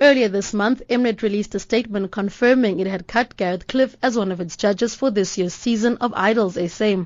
Earlier 0.00 0.28
this 0.28 0.54
month, 0.54 0.80
Mnet 0.88 1.22
released 1.22 1.56
a 1.56 1.58
statement 1.58 2.12
confirming 2.12 2.78
it 2.78 2.86
had 2.86 3.08
cut 3.08 3.36
Gareth 3.36 3.66
Cliff 3.66 3.96
as 4.00 4.16
one 4.16 4.30
of 4.30 4.40
its 4.40 4.56
judges 4.56 4.94
for 4.94 5.10
this 5.10 5.36
year's 5.36 5.54
season 5.54 5.96
of 5.96 6.12
Idols 6.14 6.56
SA. 6.72 7.04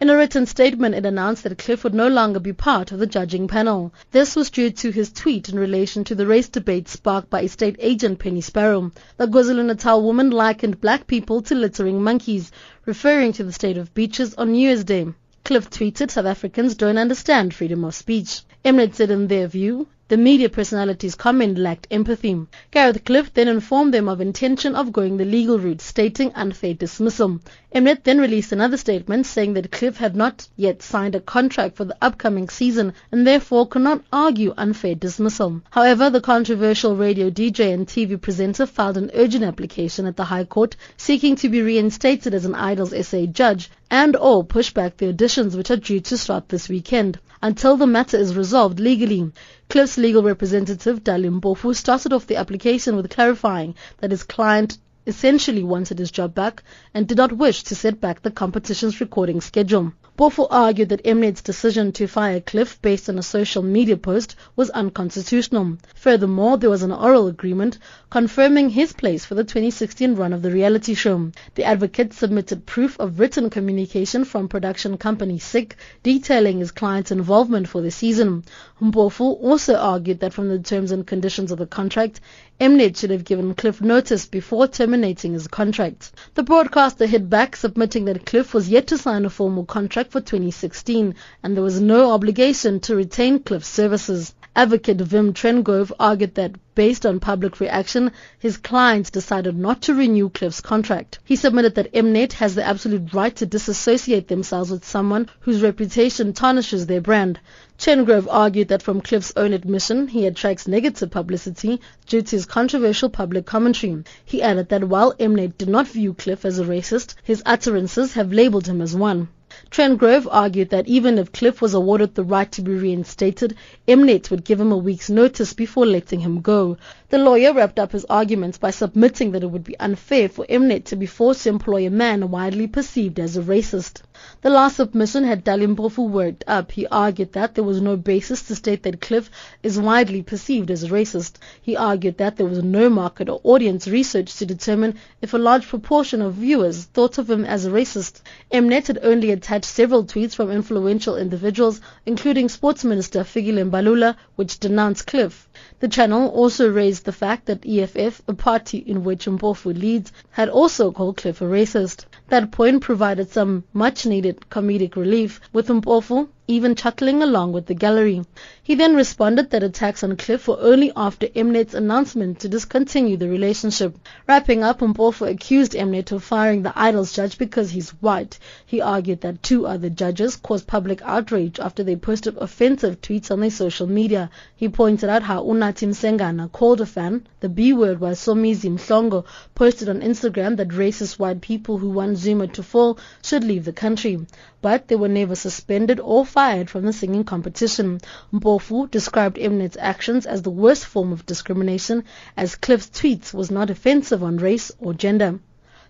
In 0.00 0.10
a 0.10 0.16
written 0.16 0.46
statement, 0.46 0.96
it 0.96 1.06
announced 1.06 1.44
that 1.44 1.56
Cliff 1.56 1.84
would 1.84 1.94
no 1.94 2.08
longer 2.08 2.40
be 2.40 2.52
part 2.52 2.90
of 2.90 2.98
the 2.98 3.06
judging 3.06 3.46
panel. 3.46 3.94
This 4.10 4.34
was 4.34 4.50
due 4.50 4.72
to 4.72 4.90
his 4.90 5.12
tweet 5.12 5.50
in 5.50 5.56
relation 5.56 6.02
to 6.02 6.16
the 6.16 6.26
race 6.26 6.48
debate 6.48 6.88
sparked 6.88 7.30
by 7.30 7.42
estate 7.42 7.76
agent 7.78 8.18
Penny 8.18 8.40
Sparrow. 8.40 8.90
The 9.18 9.28
KwaZulu-Natal 9.28 10.02
woman 10.02 10.32
likened 10.32 10.80
black 10.80 11.06
people 11.06 11.42
to 11.42 11.54
littering 11.54 12.02
monkeys, 12.02 12.50
referring 12.84 13.34
to 13.34 13.44
the 13.44 13.52
state 13.52 13.76
of 13.76 13.94
beaches 13.94 14.34
on 14.34 14.50
New 14.50 14.66
Year's 14.66 14.82
Day. 14.82 15.06
Cliff 15.44 15.70
tweeted, 15.70 16.10
South 16.10 16.26
Africans 16.26 16.74
don't 16.74 16.98
understand 16.98 17.54
freedom 17.54 17.84
of 17.84 17.94
speech. 17.94 18.42
Mnet 18.64 18.94
said 18.96 19.12
in 19.12 19.28
their 19.28 19.46
view, 19.46 19.86
the 20.12 20.18
media 20.18 20.50
personality's 20.50 21.14
comment 21.14 21.56
lacked 21.56 21.86
empathy. 21.90 22.36
Gareth 22.70 23.02
Cliff 23.02 23.32
then 23.32 23.48
informed 23.48 23.94
them 23.94 24.10
of 24.10 24.20
intention 24.20 24.74
of 24.74 24.92
going 24.92 25.16
the 25.16 25.24
legal 25.24 25.58
route, 25.58 25.80
stating 25.80 26.30
unfair 26.34 26.74
dismissal. 26.74 27.40
Mnet 27.74 28.04
then 28.04 28.20
released 28.20 28.52
another 28.52 28.76
statement 28.76 29.24
saying 29.24 29.54
that 29.54 29.72
Cliff 29.72 29.96
had 29.96 30.14
not 30.14 30.46
yet 30.54 30.82
signed 30.82 31.14
a 31.14 31.20
contract 31.20 31.76
for 31.76 31.86
the 31.86 31.96
upcoming 32.02 32.50
season 32.50 32.92
and 33.10 33.26
therefore 33.26 33.66
could 33.66 33.80
not 33.80 34.04
argue 34.12 34.52
unfair 34.58 34.94
dismissal. 34.94 35.62
However, 35.70 36.10
the 36.10 36.20
controversial 36.20 36.94
radio 36.94 37.30
DJ 37.30 37.72
and 37.72 37.86
TV 37.86 38.20
presenter 38.20 38.66
filed 38.66 38.98
an 38.98 39.10
urgent 39.14 39.44
application 39.44 40.04
at 40.04 40.16
the 40.18 40.24
High 40.24 40.44
Court 40.44 40.76
seeking 40.98 41.36
to 41.36 41.48
be 41.48 41.62
reinstated 41.62 42.34
as 42.34 42.44
an 42.44 42.54
Idols 42.54 42.92
SA 43.08 43.24
judge 43.24 43.70
and 43.92 44.16
or 44.16 44.42
push 44.42 44.72
back 44.72 44.96
the 44.96 45.12
auditions 45.12 45.54
which 45.54 45.70
are 45.70 45.76
due 45.76 46.00
to 46.00 46.16
start 46.16 46.48
this 46.48 46.66
weekend 46.66 47.18
until 47.42 47.76
the 47.76 47.86
matter 47.86 48.16
is 48.16 48.34
resolved 48.34 48.80
legally. 48.80 49.30
Cliff's 49.68 49.98
legal 49.98 50.22
representative, 50.22 51.04
Dali 51.04 51.28
Mpofu, 51.40 51.76
started 51.76 52.10
off 52.10 52.26
the 52.26 52.36
application 52.36 52.96
with 52.96 53.10
clarifying 53.10 53.74
that 53.98 54.10
his 54.10 54.22
client 54.22 54.78
essentially 55.06 55.62
wanted 55.62 55.98
his 55.98 56.10
job 56.10 56.34
back 56.34 56.62
and 56.94 57.08
did 57.08 57.18
not 57.18 57.32
wish 57.32 57.62
to 57.64 57.74
set 57.74 58.00
back 58.00 58.22
the 58.22 58.30
competition's 58.30 59.00
recording 59.00 59.40
schedule. 59.40 59.92
Mpofu 60.18 60.46
argued 60.50 60.90
that 60.90 61.02
Mnet's 61.02 61.42
decision 61.42 61.90
to 61.90 62.06
fire 62.06 62.38
Cliff 62.38 62.80
based 62.80 63.08
on 63.08 63.18
a 63.18 63.22
social 63.22 63.62
media 63.62 63.96
post 63.96 64.36
was 64.54 64.70
unconstitutional. 64.70 65.78
Furthermore, 65.96 66.58
there 66.58 66.70
was 66.70 66.82
an 66.82 66.92
oral 66.92 67.26
agreement 67.26 67.78
confirming 68.10 68.68
his 68.68 68.92
place 68.92 69.24
for 69.24 69.34
the 69.34 69.42
2016 69.42 70.14
run 70.14 70.32
of 70.32 70.42
the 70.42 70.50
reality 70.50 70.94
show. 70.94 71.32
The 71.54 71.64
advocate 71.64 72.12
submitted 72.12 72.66
proof 72.66 73.00
of 73.00 73.18
written 73.18 73.48
communication 73.50 74.24
from 74.24 74.48
production 74.48 74.98
company 74.98 75.38
SICK 75.38 75.76
detailing 76.02 76.58
his 76.58 76.70
client's 76.70 77.10
involvement 77.10 77.66
for 77.66 77.80
the 77.80 77.90
season. 77.90 78.44
Mpofu 78.80 79.42
also 79.42 79.76
argued 79.76 80.20
that 80.20 80.34
from 80.34 80.50
the 80.50 80.58
terms 80.58 80.92
and 80.92 81.06
conditions 81.06 81.50
of 81.50 81.58
the 81.58 81.66
contract, 81.66 82.20
Mnet 82.60 82.96
should 82.98 83.10
have 83.10 83.24
given 83.24 83.54
Cliff 83.54 83.80
notice 83.80 84.26
before 84.26 84.68
terminating 84.68 84.91
his 85.32 85.48
contract. 85.48 86.12
The 86.34 86.42
broadcaster 86.42 87.06
hit 87.06 87.30
back, 87.30 87.56
submitting 87.56 88.04
that 88.04 88.26
Cliff 88.26 88.52
was 88.52 88.68
yet 88.68 88.88
to 88.88 88.98
sign 88.98 89.24
a 89.24 89.30
formal 89.30 89.64
contract 89.64 90.12
for 90.12 90.20
2016 90.20 91.14
and 91.42 91.56
there 91.56 91.64
was 91.64 91.80
no 91.80 92.10
obligation 92.10 92.80
to 92.80 92.96
retain 92.96 93.38
Cliff's 93.38 93.68
services. 93.68 94.34
Advocate 94.54 94.98
Wim 94.98 95.32
Trengove 95.32 95.92
argued 95.98 96.34
that 96.34 96.52
based 96.74 97.06
on 97.06 97.20
public 97.20 97.58
reaction, 97.58 98.12
his 98.38 98.58
clients 98.58 99.08
decided 99.08 99.56
not 99.56 99.80
to 99.80 99.94
renew 99.94 100.28
Cliff's 100.28 100.60
contract. 100.60 101.18
He 101.24 101.36
submitted 101.36 101.74
that 101.76 101.90
Mnet 101.94 102.34
has 102.34 102.54
the 102.54 102.62
absolute 102.62 103.14
right 103.14 103.34
to 103.36 103.46
disassociate 103.46 104.28
themselves 104.28 104.70
with 104.70 104.84
someone 104.84 105.30
whose 105.40 105.62
reputation 105.62 106.34
tarnishes 106.34 106.86
their 106.86 107.00
brand. 107.00 107.40
Trengove 107.78 108.28
argued 108.30 108.68
that 108.68 108.82
from 108.82 109.00
Cliff's 109.00 109.32
own 109.36 109.54
admission, 109.54 110.06
he 110.08 110.26
attracts 110.26 110.68
negative 110.68 111.10
publicity 111.10 111.80
due 112.06 112.20
to 112.20 112.36
his 112.36 112.44
controversial 112.44 113.08
public 113.08 113.46
commentary. 113.46 114.04
He 114.22 114.42
added 114.42 114.68
that 114.68 114.84
while 114.84 115.14
Mnet 115.14 115.56
did 115.56 115.70
not 115.70 115.88
view 115.88 116.12
Cliff 116.12 116.44
as 116.44 116.58
a 116.58 116.64
racist, 116.64 117.14
his 117.24 117.42
utterances 117.46 118.12
have 118.12 118.34
labeled 118.34 118.66
him 118.66 118.82
as 118.82 118.94
one. 118.94 119.28
Trengove 119.70 120.26
argued 120.30 120.70
that 120.70 120.88
even 120.88 121.18
if 121.18 121.30
Cliff 121.30 121.60
was 121.60 121.74
awarded 121.74 122.14
the 122.14 122.24
right 122.24 122.50
to 122.52 122.62
be 122.62 122.72
reinstated, 122.72 123.54
Mnet 123.86 124.30
would 124.30 124.44
give 124.44 124.58
him 124.58 124.72
a 124.72 124.78
week's 124.78 125.10
notice 125.10 125.52
before 125.52 125.84
letting 125.84 126.20
him 126.20 126.40
go. 126.40 126.78
The 127.10 127.18
lawyer 127.18 127.52
wrapped 127.52 127.78
up 127.78 127.92
his 127.92 128.06
arguments 128.06 128.56
by 128.56 128.70
submitting 128.70 129.32
that 129.32 129.42
it 129.42 129.50
would 129.50 129.64
be 129.64 129.78
unfair 129.78 130.30
for 130.30 130.46
Mnet 130.48 130.84
to 130.84 130.96
be 130.96 131.04
forced 131.04 131.42
to 131.42 131.50
employ 131.50 131.86
a 131.86 131.90
man 131.90 132.30
widely 132.30 132.66
perceived 132.66 133.20
as 133.20 133.36
a 133.36 133.42
racist. 133.42 134.00
The 134.42 134.50
last 134.50 134.76
submission 134.78 135.22
had 135.22 135.44
Dali 135.44 135.72
Mpofu 135.72 136.08
worked 136.08 136.42
up. 136.48 136.72
He 136.72 136.84
argued 136.88 137.32
that 137.34 137.54
there 137.54 137.62
was 137.62 137.80
no 137.80 137.96
basis 137.96 138.42
to 138.42 138.56
state 138.56 138.82
that 138.82 139.00
Cliff 139.00 139.30
is 139.62 139.78
widely 139.78 140.20
perceived 140.20 140.68
as 140.70 140.88
racist. 140.88 141.34
He 141.60 141.76
argued 141.76 142.18
that 142.18 142.36
there 142.36 142.46
was 142.46 142.60
no 142.60 142.90
market 142.90 143.28
or 143.28 143.40
audience 143.44 143.86
research 143.86 144.34
to 144.38 144.46
determine 144.46 144.96
if 145.20 145.32
a 145.32 145.38
large 145.38 145.68
proportion 145.68 146.20
of 146.20 146.34
viewers 146.34 146.84
thought 146.86 147.18
of 147.18 147.30
him 147.30 147.44
as 147.44 147.66
a 147.66 147.70
racist. 147.70 148.22
Mnet 148.50 148.88
had 148.88 148.98
only 149.04 149.30
attached 149.30 149.66
several 149.66 150.04
tweets 150.04 150.34
from 150.34 150.50
influential 150.50 151.16
individuals, 151.16 151.80
including 152.04 152.48
Sports 152.48 152.82
Minister 152.82 153.20
Fikile 153.20 153.70
Mbalula, 153.70 154.16
which 154.34 154.58
denounced 154.58 155.06
Cliff. 155.06 155.48
The 155.78 155.88
channel 155.88 156.28
also 156.30 156.68
raised 156.68 157.04
the 157.04 157.12
fact 157.12 157.46
that 157.46 157.64
EFF, 157.64 158.22
a 158.26 158.34
party 158.34 158.78
in 158.78 159.04
which 159.04 159.26
Mpofu 159.26 159.78
leads, 159.78 160.12
had 160.30 160.48
also 160.48 160.90
called 160.90 161.16
Cliff 161.16 161.40
a 161.40 161.44
racist. 161.44 162.06
That 162.28 162.50
point 162.50 162.82
provided 162.82 163.30
some 163.30 163.64
much 163.72 164.06
needed 164.12 164.36
comedic 164.54 164.94
relief, 165.04 165.40
with 165.54 165.68
Mpofu 165.68 166.18
even 166.48 166.74
chuckling 166.74 167.22
along 167.22 167.52
with 167.52 167.66
the 167.66 167.74
gallery. 167.74 168.20
He 168.64 168.74
then 168.74 168.96
responded 168.96 169.50
that 169.50 169.62
attacks 169.62 170.02
on 170.02 170.16
Cliff 170.16 170.48
were 170.48 170.58
only 170.60 170.92
after 170.96 171.28
Mnet's 171.28 171.74
announcement 171.74 172.40
to 172.40 172.48
discontinue 172.48 173.16
the 173.16 173.28
relationship. 173.28 173.96
Wrapping 174.26 174.64
up, 174.64 174.80
Mpofu 174.80 175.28
accused 175.30 175.72
Mnet 175.72 176.10
of 176.10 176.24
firing 176.24 176.62
the 176.62 176.72
Idols 176.74 177.12
judge 177.12 177.38
because 177.38 177.70
he's 177.70 177.90
white. 178.02 178.38
He 178.66 178.80
argued 178.80 179.20
that 179.20 179.42
two 179.42 179.66
other 179.66 179.88
judges 179.88 180.36
caused 180.36 180.66
public 180.66 181.00
outrage 181.02 181.60
after 181.60 181.84
they 181.84 181.96
posted 181.96 182.36
offensive 182.36 183.00
tweets 183.00 183.30
on 183.30 183.40
their 183.40 183.50
social 183.50 183.86
media. 183.86 184.28
He 184.56 184.68
pointed 184.68 185.10
out 185.10 185.22
how 185.22 185.44
Unathi 185.44 185.88
Msengana 185.88 186.50
called 186.50 186.80
a 186.80 186.86
fan, 186.86 187.26
the 187.40 187.48
B 187.48 187.72
word 187.72 188.00
while 188.00 188.14
Somizi 188.14 188.70
Mhlongo, 188.70 189.24
posted 189.54 189.88
on 189.88 190.00
Instagram 190.00 190.56
that 190.56 190.68
racist 190.68 191.18
white 191.18 191.40
people 191.40 191.78
who 191.78 191.90
want 191.90 192.18
Zuma 192.18 192.48
to 192.48 192.62
fall 192.62 192.98
should 193.22 193.44
leave 193.44 193.64
the 193.64 193.72
country. 193.72 194.26
But 194.62 194.88
they 194.88 194.96
were 194.96 195.08
never 195.08 195.34
suspended 195.34 196.00
or 196.00 196.24
fired 196.24 196.70
from 196.70 196.86
the 196.86 196.92
singing 196.92 197.24
competition. 197.24 198.00
Mpofu 198.32 198.90
described 198.90 199.36
Mnet's 199.36 199.76
actions 199.78 200.24
as 200.24 200.40
the 200.42 200.50
worst 200.50 200.86
form 200.86 201.12
of 201.12 201.26
discrimination 201.26 202.04
as 202.36 202.56
Cliff's 202.56 202.88
tweets 202.88 203.34
was 203.34 203.50
not 203.50 203.68
offensive 203.68 204.22
on 204.22 204.38
race 204.38 204.72
or 204.78 204.94
gender. 204.94 205.40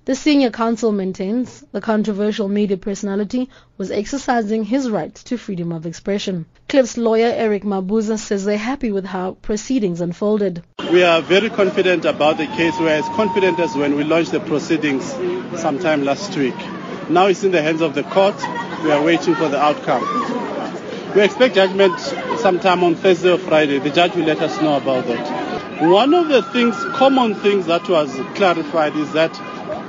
The 0.04 0.16
senior 0.16 0.50
counsel 0.50 0.90
maintains 0.90 1.64
the 1.70 1.80
controversial 1.80 2.48
media 2.48 2.76
personality 2.76 3.48
was 3.78 3.92
exercising 3.92 4.64
his 4.64 4.90
right 4.90 5.14
to 5.14 5.38
freedom 5.38 5.70
of 5.70 5.86
expression. 5.86 6.46
Cliff's 6.68 6.96
lawyer 6.96 7.32
Eric 7.32 7.62
Mabuza 7.62 8.18
says 8.18 8.44
they're 8.44 8.58
happy 8.58 8.90
with 8.90 9.04
how 9.04 9.36
proceedings 9.42 10.00
unfolded. 10.00 10.64
We 10.90 11.04
are 11.04 11.22
very 11.22 11.50
confident 11.50 12.04
about 12.04 12.38
the 12.38 12.46
case. 12.46 12.76
We 12.80 12.86
are 12.86 12.96
as 12.96 13.08
confident 13.10 13.60
as 13.60 13.76
when 13.76 13.94
we 13.94 14.02
launched 14.02 14.32
the 14.32 14.40
proceedings 14.40 15.04
sometime 15.60 16.02
last 16.02 16.36
week. 16.36 16.56
Now 17.08 17.26
it's 17.26 17.44
in 17.44 17.52
the 17.52 17.62
hands 17.62 17.80
of 17.80 17.94
the 17.94 18.02
court. 18.02 18.34
We 18.82 18.90
are 18.90 19.02
waiting 19.02 19.34
for 19.36 19.48
the 19.48 19.60
outcome. 19.60 20.02
We 21.14 21.22
expect 21.22 21.54
judgment 21.54 21.98
sometime 22.40 22.82
on 22.82 22.96
Thursday 22.96 23.30
or 23.30 23.38
Friday. 23.38 23.78
The 23.78 23.90
judge 23.90 24.16
will 24.16 24.24
let 24.24 24.40
us 24.40 24.60
know 24.60 24.76
about 24.76 25.06
that. 25.06 25.82
One 25.88 26.14
of 26.14 26.28
the 26.28 26.42
things, 26.42 26.74
common 26.94 27.34
things 27.36 27.66
that 27.66 27.88
was 27.88 28.12
clarified 28.34 28.96
is 28.96 29.12
that 29.12 29.30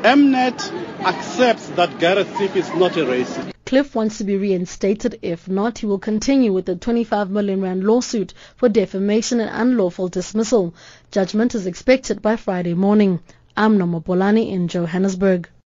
Mnet 0.04 0.72
accepts 1.00 1.70
that 1.70 1.98
Gareth 2.00 2.32
Cliff 2.36 2.56
is 2.56 2.68
not 2.76 2.96
a 2.98 3.06
racist. 3.06 3.54
Cliff 3.66 3.96
wants 3.96 4.20
to 4.20 4.26
be 4.26 4.38
reinstated. 4.38 5.18
If 5.22 5.48
not, 5.48 5.80
he 5.80 5.86
will 5.88 5.98
continue 5.98 6.54
with 6.54 6.66
the 6.66 6.76
25 6.76 7.32
million 7.32 7.62
rand 7.62 7.84
lawsuit 7.84 8.34
for 8.58 8.70
defamation 8.70 9.40
and 9.40 9.50
unlawful 9.50 10.10
dismissal. 10.10 10.76
Judgment 11.10 11.56
is 11.56 11.66
expected 11.66 12.22
by 12.22 12.36
Friday 12.36 12.74
morning. 12.76 13.22
I'm 13.58 13.78
Noma 13.78 14.02
Bolani 14.02 14.52
in 14.52 14.68
Johannesburg. 14.68 15.50